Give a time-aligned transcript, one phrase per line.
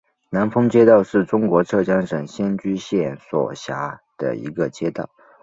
[0.31, 5.07] 南峰街道是中国浙江省仙居县所辖的一个街道。